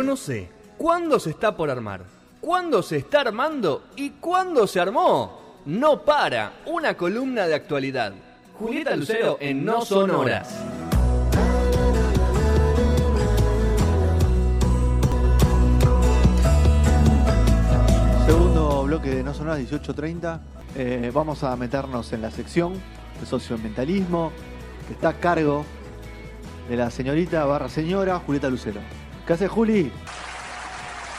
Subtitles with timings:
[0.00, 2.06] Conoce cuándo se está por armar,
[2.40, 5.60] cuándo se está armando y cuándo se armó.
[5.66, 8.14] No para, una columna de actualidad.
[8.58, 10.48] Julieta Lucero en No Son Horas.
[18.24, 20.40] Segundo bloque de No Son Horas 18.30.
[20.76, 22.72] Eh, vamos a meternos en la sección
[23.20, 24.32] de socioambientalismo
[24.88, 25.66] que está a cargo
[26.70, 28.80] de la señorita barra señora Julieta Lucero.
[29.30, 29.92] ¿Qué hace Juli?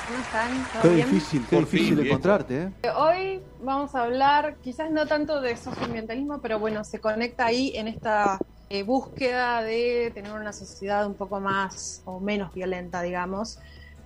[0.06, 0.66] ¿Cómo están?
[0.74, 1.08] ¿Todo Qué bien?
[1.08, 2.10] difícil, qué Por difícil viejo.
[2.10, 2.92] encontrarte, ¿eh?
[2.98, 7.88] Hoy vamos a hablar, quizás no tanto de socioambientalismo, pero bueno, se conecta ahí en
[7.88, 8.38] esta
[8.68, 13.58] eh, búsqueda de tener una sociedad un poco más o menos violenta, digamos,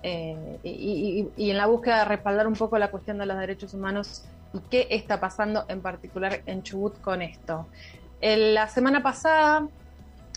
[0.04, 3.36] eh, y, y- y en la búsqueda de respaldar un poco la cuestión de los
[3.36, 7.70] derechos humanos y qué está pasando en particular en Chubut con esto.
[8.20, 9.66] El- la semana pasada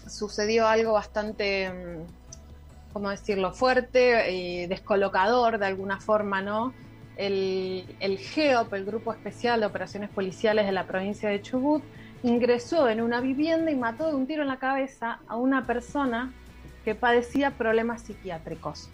[0.08, 2.19] sucedió algo bastante, mm,
[2.94, 6.73] ¿cómo decirlo?, fuerte y descolocador de alguna forma, ¿no?
[7.18, 11.84] El, el GEOP, el Grupo Especial de Operaciones Policiales de la provincia de Chubut,
[12.23, 16.31] ingresó en una vivienda y mató de un tiro en la cabeza a una persona
[16.84, 18.90] que padecía problemas psiquiátricos.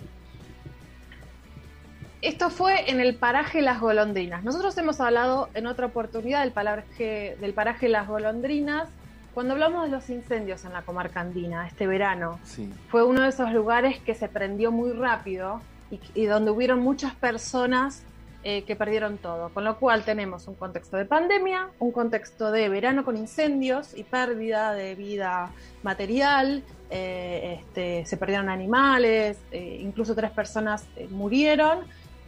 [2.21, 4.43] Esto fue en el paraje Las Golondrinas.
[4.43, 8.89] Nosotros hemos hablado en otra oportunidad del del paraje Las Golondrinas
[9.35, 12.73] cuando hablamos de los incendios en la comarca andina este verano Sí.
[12.89, 17.13] fue uno de esos lugares que se prendió muy rápido y, y donde hubieron muchas
[17.13, 18.01] personas
[18.47, 19.49] eh, que perdieron todo.
[19.49, 24.03] Con lo cual tenemos un contexto de pandemia, un contexto de verano con incendios y
[24.03, 31.79] pérdida de vida material, eh, este, se perdieron animales, eh, incluso tres personas eh, murieron.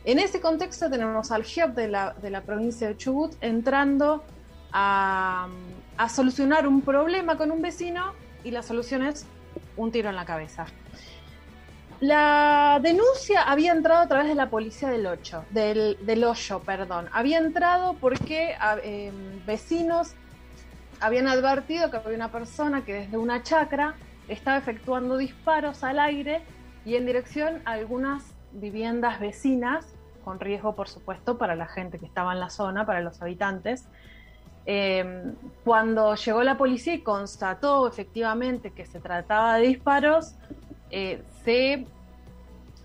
[0.06, 4.24] En ese contexto tenemos al GEOP de la, de la provincia de Chubut entrando
[4.72, 5.48] a,
[5.98, 9.26] a solucionar un problema con un vecino y la solución es
[9.76, 10.66] un tiro en la cabeza.
[12.00, 17.10] La denuncia había entrado a través de la policía del Ocho, del, Hoyo, perdón.
[17.12, 19.12] Había entrado porque a- eh,
[19.48, 20.14] vecinos
[21.00, 23.96] habían advertido que había una persona que desde una chacra
[24.28, 26.44] estaba efectuando disparos al aire
[26.86, 32.06] y en dirección a algunas viviendas vecinas, con riesgo, por supuesto, para la gente que
[32.06, 33.88] estaba en la zona, para los habitantes.
[34.70, 35.34] Eh,
[35.64, 40.36] cuando llegó la policía y constató efectivamente que se trataba de disparos,
[40.92, 41.88] eh, se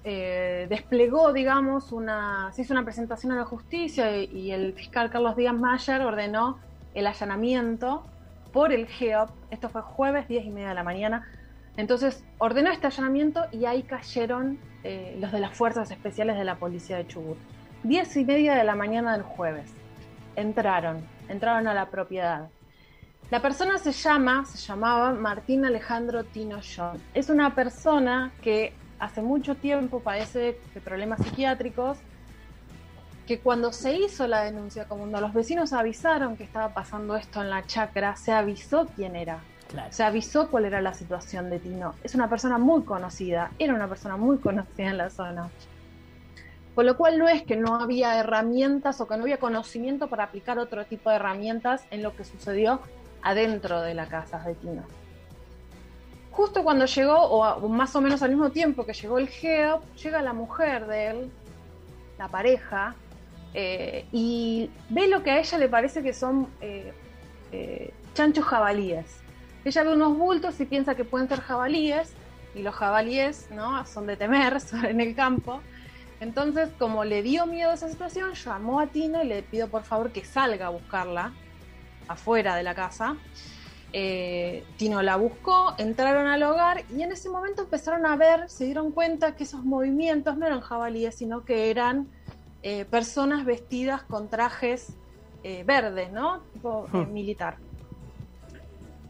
[0.04, 5.10] eh, desplegó, digamos, una, se hizo una presentación a la justicia y, y el fiscal
[5.10, 6.58] Carlos Díaz Mayer ordenó
[6.94, 8.04] el allanamiento
[8.52, 9.30] por el GEOP.
[9.50, 11.26] Esto fue jueves, 10 y media de la mañana.
[11.76, 16.56] Entonces ordenó este allanamiento y ahí cayeron eh, los de las fuerzas especiales de la
[16.56, 17.38] policía de Chubut.
[17.84, 19.72] 10 y media de la mañana del jueves.
[20.36, 22.48] Entraron, entraron a la propiedad.
[23.30, 27.02] La persona se llama, se llamaba Martín Alejandro Tino John.
[27.14, 31.98] Es una persona que hace mucho tiempo padece de problemas psiquiátricos,
[33.26, 37.50] que cuando se hizo la denuncia, cuando los vecinos avisaron que estaba pasando esto en
[37.50, 39.40] la chacra, se avisó quién era.
[39.68, 39.90] Claro.
[39.90, 41.94] Se avisó cuál era la situación de Tino.
[42.04, 45.48] Es una persona muy conocida, era una persona muy conocida en la zona.
[46.74, 50.24] Con lo cual no es que no había herramientas o que no había conocimiento para
[50.24, 52.80] aplicar otro tipo de herramientas en lo que sucedió
[53.22, 54.82] adentro de la casa de Tino.
[56.30, 60.22] Justo cuando llegó, o, más o menos al mismo tiempo que llegó el GEOP, llega
[60.22, 61.30] la mujer de él,
[62.18, 62.94] la pareja,
[63.52, 66.94] eh, y ve lo que a ella le parece que son eh,
[67.52, 69.20] eh, chanchos jabalíes.
[69.62, 72.14] Ella ve unos bultos y piensa que pueden ser jabalíes,
[72.54, 73.84] y los jabalíes ¿no?
[73.86, 75.60] son de temer en el campo.
[76.22, 79.82] Entonces, como le dio miedo a esa situación, llamó a Tina y le pidió por
[79.82, 81.34] favor que salga a buscarla
[82.06, 83.16] afuera de la casa.
[83.92, 88.66] Eh, Tino la buscó, entraron al hogar y en ese momento empezaron a ver, se
[88.66, 92.08] dieron cuenta que esos movimientos no eran jabalíes, sino que eran
[92.62, 94.96] eh, personas vestidas con trajes
[95.42, 96.44] eh, verdes, ¿no?
[96.52, 97.12] Tipo Hmm.
[97.12, 97.58] militar.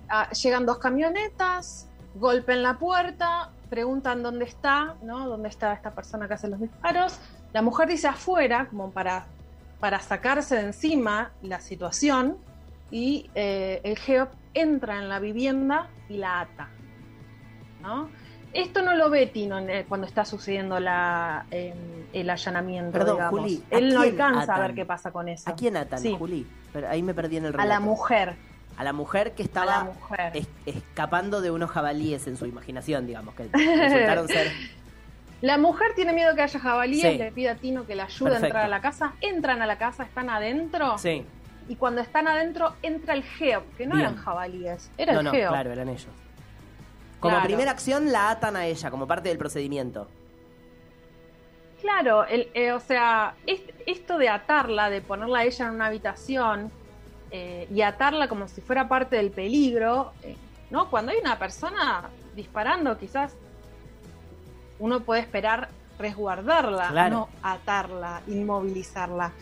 [0.08, 5.26] Ah, llegan dos camionetas, golpean la puerta, preguntan dónde está, ¿no?
[5.26, 7.18] ¿Dónde está esta persona que hace los disparos?
[7.54, 9.24] La mujer dice afuera, como para,
[9.80, 12.36] para sacarse de encima la situación,
[12.90, 16.68] y eh, el GEOP entra en la vivienda y la ata.
[17.80, 18.10] ¿no?
[18.52, 21.72] Esto no lo ve Tino el- cuando está sucediendo la, eh,
[22.12, 22.92] el allanamiento.
[22.92, 23.40] Perdón, digamos.
[23.40, 25.48] Juli, ¿a Él no alcanza a ver qué pasa con eso.
[25.48, 26.14] ¿A quién atan, Sí.
[26.18, 26.46] Juli?
[26.74, 27.68] Pero ahí me perdí en el A relato.
[27.70, 28.36] la mujer.
[28.76, 30.30] A la mujer que estaba la mujer.
[30.36, 34.50] es- escapando de unos jabalíes en su imaginación, digamos, que resultaron ser...
[35.40, 37.18] La mujer tiene miedo que haya jabalíes, Sí.
[37.18, 39.12] le pide a Tino que la ayude a entrar a la casa.
[39.20, 40.96] Entran a la casa, están adentro.
[40.98, 41.26] Sí.
[41.68, 44.06] Y cuando están adentro, entra el GEOP, que no Bien.
[44.06, 46.06] eran jabalíes, era no, el no, claro, eran ellos.
[47.20, 47.46] Como Claro.
[47.46, 50.08] primera acción la atan a ella, como parte del procedimiento.
[51.80, 55.86] Claro, el, eh, o sea, es- esto de atarla, de ponerla a ella en una
[55.86, 56.70] habitación
[57.32, 60.36] eh, y atarla como si fuera parte del peligro, eh,
[60.70, 60.90] ¿no?
[60.90, 63.34] Cuando hay una persona disparando, quizás
[64.78, 65.68] uno puede esperar
[65.98, 67.14] resguardarla, Claro.
[67.16, 69.32] no atarla, inmovilizarla.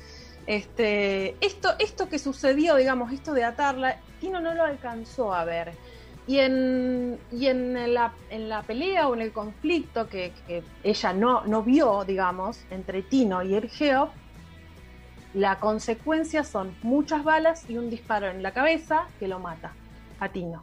[0.46, 5.72] Este, esto, esto que sucedió, digamos, esto de atarla, Tino no lo alcanzó a ver.
[6.26, 11.12] Y en, y en, la, en la pelea o en el conflicto que, que ella
[11.12, 14.10] no, no vio, digamos, entre Tino y Ergeo,
[15.34, 19.72] la consecuencia son muchas balas y un disparo en la cabeza que lo mata
[20.18, 20.62] a Tino.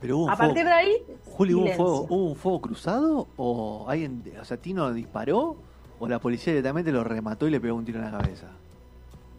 [0.00, 3.28] Pero hubo A fuego- partir de ahí, Juli, ¿hubo un, fuego, ¿hubo un fuego cruzado?
[3.36, 5.56] ¿O alguien, o sea, Tino disparó?
[5.98, 8.46] ¿O la policía directamente lo remató y le pegó un tiro en la cabeza?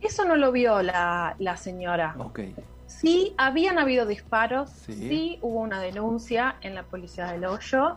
[0.02, 2.16] eso no lo vio la, la señora.
[2.20, 2.40] Ok.
[2.88, 4.94] Sí, habían habido disparos, Sí.
[4.94, 5.40] sí.
[5.42, 7.96] hubo una denuncia en la policía del Hoyo,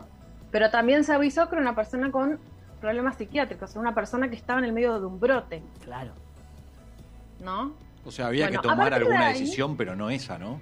[0.51, 2.39] pero también se avisó que era una persona con
[2.81, 6.11] problemas psiquiátricos, una persona que estaba en el medio de un brote, Claro.
[7.43, 7.73] ¿No?
[8.05, 10.59] O sea, había Bueno, que tomar de alguna ahí- decisión, pero no esa, ¿no?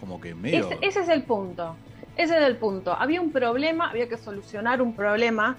[0.00, 0.66] Como que medio.
[0.70, 1.76] Ese, ese es el punto,
[2.16, 2.92] ese es el punto.
[2.92, 5.56] Había un problema, había que solucionar un problema,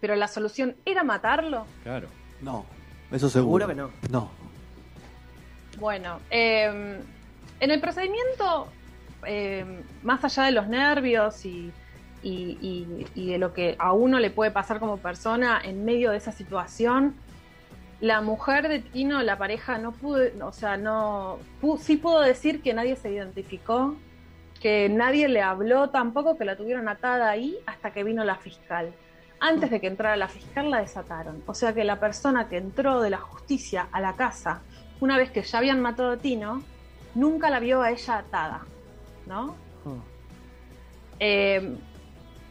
[0.00, 1.66] pero la solución era matarlo.
[1.82, 2.08] Claro.
[2.40, 2.64] No,
[3.10, 3.66] eso seguro.
[3.66, 4.20] Seguro que no.
[4.20, 4.30] No.
[5.78, 7.00] Bueno, eh,
[7.60, 8.68] en el procedimiento,
[9.26, 11.72] eh, más allá de los nervios y,
[12.22, 16.10] y- y- y de lo que a uno le puede pasar como persona en medio
[16.10, 17.14] de esa situación,
[18.00, 22.62] la mujer de Tino, la pareja, no pudo, o sea, no, pu- sí pudo decir
[22.62, 23.96] que nadie se identificó,
[24.60, 28.92] que nadie le habló tampoco, que la tuvieron atada ahí hasta que vino la fiscal.
[29.40, 31.42] Antes de que entrara la fiscal la desataron.
[31.46, 34.62] O sea que la persona que entró de la justicia a la casa
[35.00, 36.60] una vez que ya habían matado a Tino,
[37.14, 38.62] nunca la vio a ella atada,
[39.26, 39.54] ¿no?
[39.84, 40.00] Hmm.
[41.20, 41.76] Eh,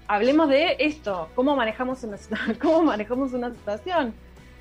[0.08, 2.18] hablemos de esto, cómo manejamos una,
[2.62, 4.14] cómo manejamos una situación,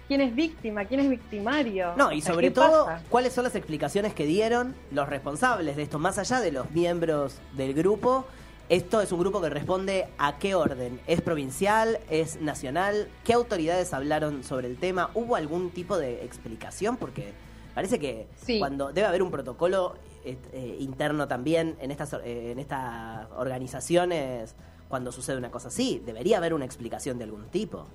[0.08, 1.94] quién es víctima, quién es victimario.
[1.96, 3.04] No, y sobre ¿qué todo, pasa?
[3.08, 7.38] cuáles son las explicaciones que dieron los responsables de esto, más allá de los miembros
[7.56, 8.24] del grupo.
[8.68, 11.00] Esto es un grupo que responde a qué orden.
[11.06, 12.00] ¿Es provincial?
[12.10, 13.08] ¿Es nacional?
[13.24, 15.10] ¿Qué autoridades hablaron sobre el tema?
[15.14, 16.96] ¿Hubo algún tipo de explicación?
[16.96, 17.32] Porque
[17.76, 18.58] parece que Sí.
[18.58, 19.94] cuando debe haber un protocolo
[20.24, 24.56] eh, eh, interno también en estas, eh, en estas organizaciones
[24.88, 26.02] cuando sucede una cosa así.
[26.04, 27.86] Debería haber una explicación de algún tipo.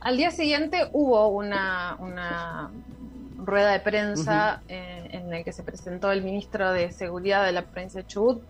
[0.00, 2.70] Al día siguiente hubo una, una
[3.36, 7.62] rueda de prensa eh, en el que se presentó el ministro de Seguridad de la
[7.62, 8.42] provincia de Chubut.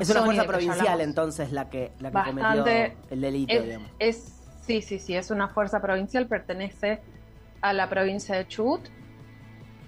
[0.00, 3.90] es una fuerza provincial entonces la que, la que Bastante- cometió el delito, Es, digamos.
[3.98, 4.32] es-
[4.66, 7.00] sí, sí, sí, es una fuerza provincial, pertenece
[7.60, 8.88] a la provincia de Chubut.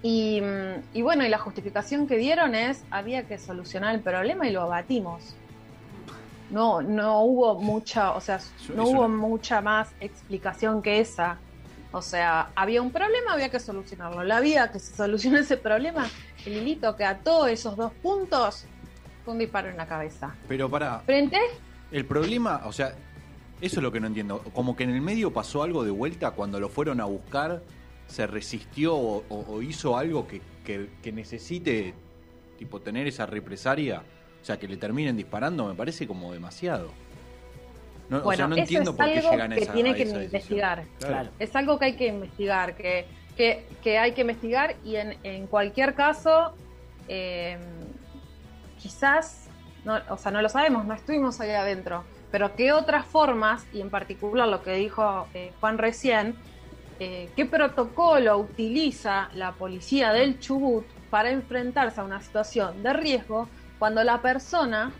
[0.01, 0.41] Y,
[0.93, 4.61] y bueno, y la justificación que dieron es, había que solucionar el problema y lo
[4.61, 5.35] abatimos.
[6.49, 8.39] No, no hubo mucha, o sea,
[8.75, 11.37] no hubo mucha más explicación que esa.
[11.91, 14.23] O sea, había un problema, había que solucionarlo.
[14.23, 16.07] La vía que se solucionó ese problema,
[16.45, 18.65] el hilito que ató esos dos puntos,
[19.25, 20.35] fue un disparo en la cabeza.
[20.47, 20.99] Pero para.
[20.99, 21.37] Frente
[21.91, 22.95] El problema, o sea,
[23.61, 24.39] eso es lo que no entiendo.
[24.53, 27.61] Como que en el medio pasó algo de vuelta cuando lo fueron a buscar,
[28.07, 31.93] se resistió o, o- o hizo algo que, que- que necesite,
[32.57, 34.03] tipo, tener esa represaria.
[34.41, 36.91] O sea, que le terminen disparando, me parece como demasiado.
[38.09, 39.73] No, o Bueno, sea, no eso entiendo es por qué algo llegan a que esa
[39.73, 40.83] tiene que esa investigar.
[40.99, 41.29] Claro.
[41.37, 43.05] Es algo que hay que investigar, que,
[43.37, 46.53] que, que hay que investigar y en, en cualquier caso,
[47.07, 47.57] eh,
[48.81, 49.47] quizás,
[49.85, 53.81] no, o sea, no lo sabemos, no estuvimos ahí adentro, pero qué otras formas, y
[53.81, 56.35] en particular lo que dijo eh, Juan recién,
[56.99, 63.47] eh, qué protocolo utiliza la policía del Chubut para enfrentarse a una situación de riesgo
[63.79, 64.91] cuando la persona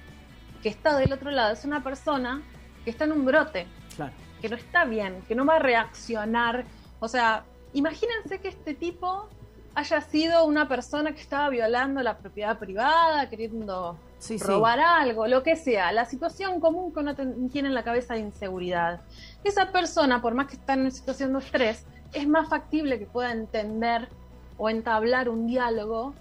[0.63, 2.41] que está del otro lado es una persona
[2.83, 4.13] que está en un brote Claro.
[4.41, 6.65] que no está bien, que no va a reaccionar.
[7.00, 7.43] O sea,
[7.74, 9.27] imagínense que este tipo
[9.75, 14.45] haya sido una persona que estaba violando la propiedad privada, queriendo Sí, sí.
[14.45, 18.21] robar algo, lo que sea, la situación común que uno tiene en la cabeza de
[18.21, 19.01] inseguridad.
[19.43, 23.05] Esa persona, por más que está en una situación de estrés, es más factible que
[23.05, 24.09] pueda entender
[24.57, 26.13] o entablar un diálogo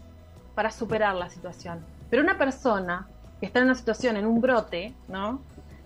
[0.55, 1.85] para superar la situación.
[2.11, 3.07] Pero una persona
[3.41, 5.41] que está en una situación, en un brote, ¿no?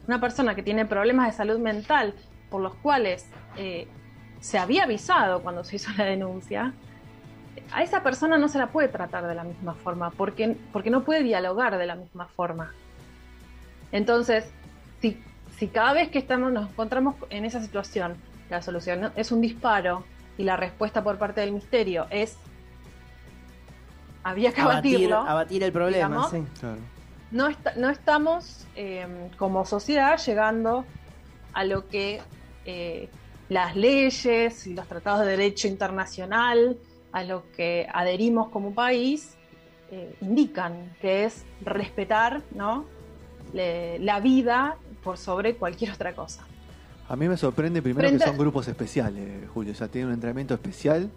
[0.06, 2.14] Una persona que tiene problemas de salud mental
[2.50, 3.26] por los cuales
[3.56, 3.88] eh,
[4.40, 6.72] se había avisado cuando se hizo la denuncia,
[7.72, 11.04] a esa persona no se la puede tratar de la misma forma, porque, porque no
[11.04, 12.72] puede dialogar de la misma forma.
[13.92, 14.50] Entonces,
[15.00, 15.22] si,
[15.58, 18.16] si cada vez que estamos, nos encontramos en esa situación,
[18.50, 20.04] la solución es un disparo
[20.38, 22.36] y la respuesta por parte del misterio es
[24.22, 26.30] había que Abatir, abatirlo, abatir el problema, digamos.
[26.30, 26.42] sí.
[26.60, 26.78] Claro.
[27.30, 30.84] no, está- no estamos eh, como sociedad llegando
[31.52, 32.20] a lo que
[32.64, 33.10] eh,
[33.48, 36.78] las leyes y los tratados de derecho internacional
[37.12, 39.36] a lo que adherimos como país
[39.90, 42.86] eh, indican, que es respetar ¿no?
[43.52, 46.46] Le- la vida por sobre cualquier otra cosa.
[47.08, 49.72] A mí me sorprende primero Frente- que son grupos especiales, Julio.
[49.72, 51.10] O sea, tienen un entrenamiento especial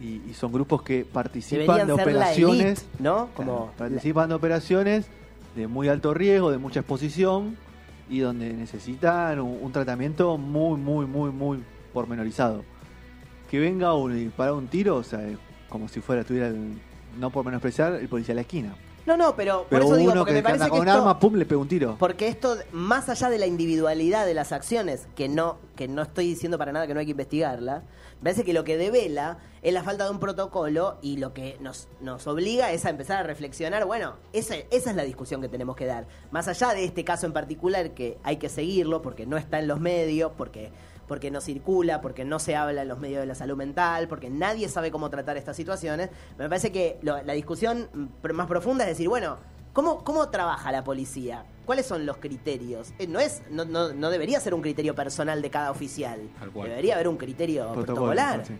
[0.00, 2.78] y, y son grupos que participan Deberían de operaciones.
[2.82, 3.28] elite, ¿no?
[3.34, 5.06] Como participan de operaciones
[5.54, 7.56] de muy alto riesgo, de mucha exposición
[8.08, 11.62] y donde necesitan un, un tratamiento muy, muy, muy, muy
[11.92, 12.64] pormenorizado.
[13.50, 15.20] Que venga uno y dispara un tiro, o sea,
[15.68, 16.78] como si fuera, tuviera el,
[17.18, 18.74] no por menospreciar, el policía de la esquina.
[19.06, 21.18] No, no, pero por Pero eso digo, porque que, me parece que con esto, arma,
[21.20, 21.96] pum, le pega un tiro.
[21.98, 26.26] porque esto, más allá de la individualidad de las acciones, que no, que no estoy
[26.26, 27.84] diciendo para nada que no hay que investigarla,
[28.18, 31.56] me parece que lo que devela es la falta de un protocolo y lo que
[31.60, 35.48] nos, nos obliga es a empezar a reflexionar, bueno, esa, esa es la discusión que
[35.48, 36.08] tenemos que dar.
[36.32, 39.68] Más allá de este caso en particular, que hay que seguirlo porque no está en
[39.68, 40.72] los medios, porque
[41.06, 44.30] porque no circula, porque no se habla en los medios de la salud mental, porque
[44.30, 46.10] nadie sabe cómo tratar estas situaciones.
[46.38, 47.88] Me parece que lo- la discusión
[48.34, 49.38] más profunda es decir, bueno,
[49.72, 51.44] ¿cómo, cómo trabaja la policía?
[51.64, 52.92] ¿Cuáles son los criterios?
[52.98, 56.20] Eh, no, es, no, no, no debería ser un criterio personal de cada oficial.
[56.38, 56.68] Tal cual.
[56.70, 58.44] Debería haber un criterio protocolar.
[58.46, 58.54] sí.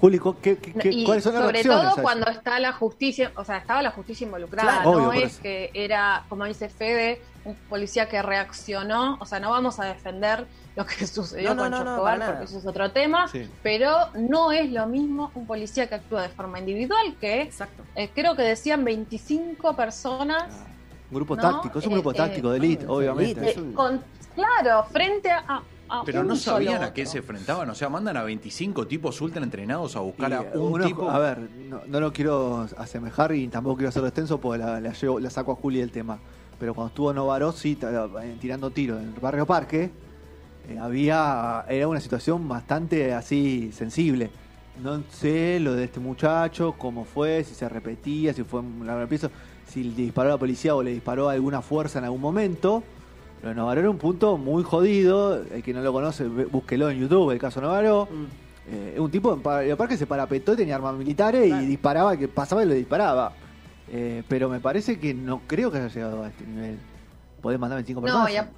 [0.00, 3.42] Juli, ¿qué, qué- qué- y ¿cuáles son las sobre todo cuando está la justicia, o
[3.44, 8.08] sea, estaba la justicia involucrada, Claro, no es que era, como dice Fede, un policía
[8.08, 11.92] que reaccionó, o sea, no vamos a defender lo que sucedió No, no, con no,
[11.92, 13.48] Chocobar, porque eso es otro tema, Sí.
[13.62, 17.50] pero no es lo mismo un policía que actúa de forma individual que
[17.96, 20.66] eh, creo que decían 25 personas Ah,
[21.10, 21.42] Un grupo ¿no?
[21.42, 23.50] táctico, es un Eh, grupo eh, táctico de elite, no, obviamente.
[23.50, 24.00] eh, un- con,
[24.34, 25.62] claro, frente a,
[26.04, 27.70] Pero no sabían a qué se enfrentaban.
[27.70, 31.08] O sea, mandan a 25 tipos ultra entrenados a buscar a Y, un uno- tipo.
[31.08, 34.92] A ver, no, no lo quiero asemejar y tampoco quiero hacerlo extenso porque la, la
[34.92, 36.18] llevo- la saco a Juli del tema.
[36.58, 39.90] Pero cuando estuvo Novarossi ta- eh, tirando tiros en el barrio Parque,
[40.68, 44.30] eh, había era una situación bastante así sensible.
[44.82, 49.08] No sé lo de este muchacho, cómo fue, si se repetía, si fue un largo
[49.08, 49.30] piso,
[49.66, 52.82] si le disparó a la policía o le disparó a alguna fuerza en algún momento.
[53.42, 55.42] Lo de Novarro era un punto muy jodido.
[55.52, 58.06] El que no lo conoce, búsquelo en YouTube, el caso Novarro.
[58.10, 58.24] Mm.
[58.70, 61.62] Eh, un tipo en el parque se parapetó y tenía armas militares Claro.
[61.62, 63.32] y disparaba, que pasaba y lo disparaba.
[63.90, 66.78] Eh, pero me parece que no creo que haya llegado a este nivel.
[67.40, 68.32] Podés mandar 25 No, personas.
[68.32, 68.50] y a-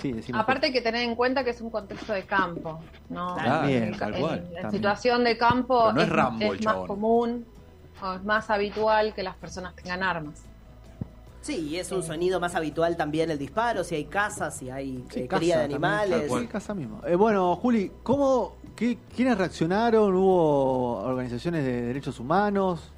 [0.00, 0.38] Sí, decime.
[0.38, 2.78] Aparte hay que tener en cuenta que es un contexto de campo,
[3.08, 3.34] ¿no?
[3.34, 4.70] También, En- tal cual, en, también.
[4.70, 7.44] situación de campo no es Rambo más común
[8.00, 10.44] o es más habitual que las personas tengan armas.
[11.40, 15.04] Sí, y es un sonido más habitual también el disparo, si hay casas, si hay
[15.10, 16.28] Sí, eh, casa cría de animales.
[16.28, 17.00] cual, casa mismo.
[17.06, 20.14] Eh, bueno, Juli, ¿cómo, qué, ¿quiénes reaccionaron?
[20.14, 22.92] ¿Hubo organizaciones de derechos humanos?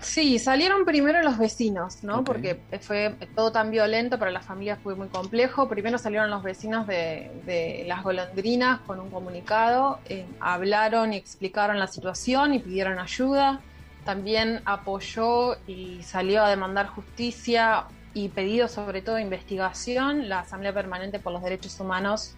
[0.00, 2.24] Sí, salieron primero los vecinos, ¿no?
[2.24, 5.68] Porque fue todo tan violento, para las familias fue muy complejo.
[5.68, 11.78] Primero salieron los vecinos de, de las golondrinas con un comunicado, eh, hablaron y explicaron
[11.78, 13.60] la situación y pidieron ayuda.
[14.06, 21.18] También apoyó y salió a demandar justicia y pedido sobre todo investigación la Asamblea Permanente
[21.18, 22.34] por los Derechos Humanos,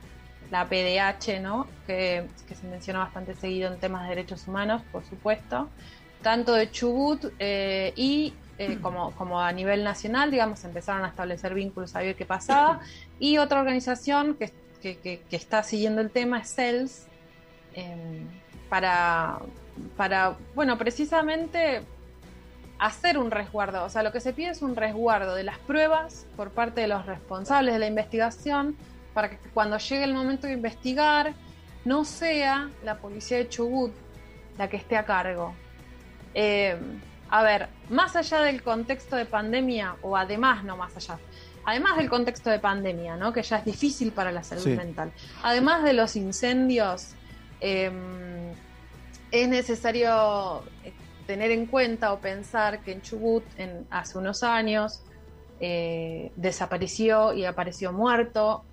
[0.50, 1.68] la PDH, ¿no?
[1.86, 5.68] Que, que se menciona bastante seguido en temas de derechos humanos, por supuesto
[6.22, 11.54] tanto de Chubut eh, y eh, como, como a nivel nacional, digamos, empezaron a establecer
[11.54, 12.80] vínculos a ver qué pasaba.
[13.18, 14.52] Y otra organización que,
[15.30, 17.06] está siguiendo el tema es CELS,
[18.68, 19.38] para,
[19.96, 21.82] para, bueno, precisamente
[22.78, 23.84] hacer un resguardo.
[23.84, 26.88] O sea, lo que se pide es un resguardo de las pruebas por parte de
[26.88, 28.76] los responsables de la investigación
[29.14, 31.32] para que cuando llegue el momento de investigar
[31.84, 33.92] no sea la policía de Chubut
[34.58, 35.54] la que esté a cargo.
[36.34, 36.78] Eh,
[37.30, 41.18] a ver, más allá del contexto de pandemia, o además, no más allá,
[41.64, 43.32] además del contexto de pandemia, ¿no?
[43.32, 44.76] que ya es difícil para la salud Sí.
[44.76, 45.12] mental,
[45.42, 47.14] además de los incendios,
[47.60, 47.90] eh,
[49.30, 50.92] es necesario eh,
[51.26, 55.02] tener en cuenta o pensar que en Chubut en, hace unos años
[55.60, 58.64] eh, desapareció y apareció muerto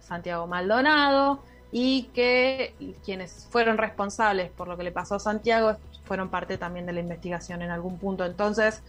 [0.00, 6.28] Santiago Maldonado y que quienes fueron responsables por lo que le pasó a Santiago fueron
[6.28, 8.24] parte también de la investigación en algún punto.
[8.24, 8.82] Entonces,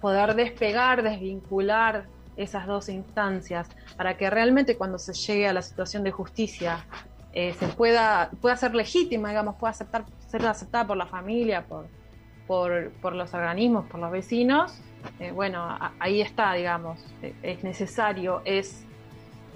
[0.00, 2.06] poder despegar, desvincular
[2.36, 6.86] esas dos instancias para que realmente cuando se llegue a la situación de justicia
[7.32, 11.86] eh, se pueda, pueda ser legítima, digamos, pueda aceptar, ser aceptada por la familia, por,
[12.46, 14.80] por, por los organismos, por los vecinos,
[15.18, 15.68] eh, bueno,
[15.98, 18.86] ahí está, digamos, eh, es necesario, es,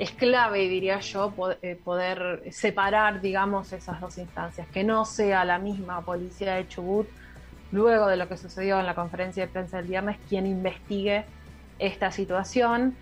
[0.02, 1.32] es clave, diría yo,
[1.62, 7.08] eh, poder separar, digamos, esas dos instancias, que no sea la misma policía de Chubut,
[7.70, 11.24] luego de lo que sucedió en la conferencia de prensa del viernes, quien investigue
[11.78, 12.96] esta situación.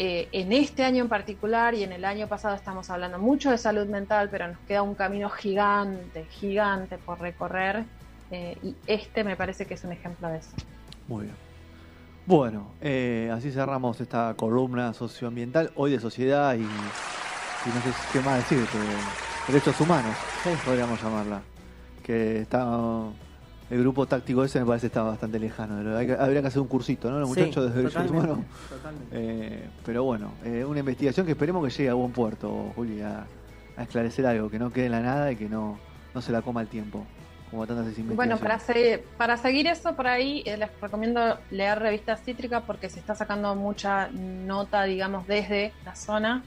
[0.00, 3.58] eh, en este año en particular y en el año pasado estamos hablando mucho de
[3.58, 7.84] salud mental, pero nos queda un camino gigante, gigante por recorrer
[8.30, 10.52] eh, y este me parece que es un ejemplo de eso.
[11.08, 11.47] Muy bien.
[12.28, 18.20] Bueno, eh, así cerramos esta columna socioambiental, hoy de sociedad y, y no sé qué
[18.20, 20.14] más decir, que derechos humanos,
[20.62, 21.40] podríamos llamarla.
[22.02, 22.68] Que está
[23.70, 25.96] el grupo táctico ese me parece está bastante lejano.
[25.96, 27.18] Hay que- habría que hacer un cursito, ¿no?
[27.18, 28.38] Los Sí, muchachos de derechos humanos.
[28.68, 29.06] totalmente.
[29.12, 33.24] Eh, pero bueno, eh, una investigación que esperemos que llegue a buen puerto, Juli, a,
[33.74, 35.78] a esclarecer algo, que no quede en la nada y que no,
[36.14, 37.06] no se la coma el tiempo,
[37.50, 37.96] como tantas.
[38.16, 42.88] Bueno, para, se- para seguir eso por ahí, eh, les recomiendo leer revistas cítricas porque
[42.88, 46.44] se está sacando mucha nota, digamos, desde la zona.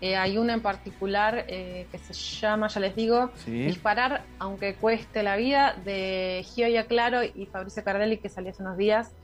[0.00, 4.74] Eh, hay una en particular eh, que se llama, ya les digo, Sí, Disparar aunque
[4.76, 9.14] cueste la vida, de Gioia Claro y Fabricio Cardelli, que salió hace unos días,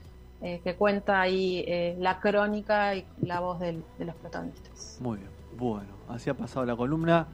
[0.41, 4.97] eh, que cuenta ahí eh, la crónica y la voz del- de los protagonistas.
[5.01, 5.31] muy bien.
[5.57, 7.27] Bueno, así ha pasado la columna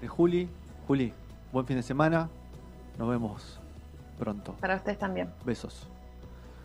[0.00, 0.48] de Juli.
[0.88, 1.12] Juli,
[1.52, 2.28] buen fin de semana.
[2.98, 3.60] Nos vemos
[4.18, 4.54] pronto.
[4.60, 5.32] Para ustedes también.
[5.44, 5.88] Besos.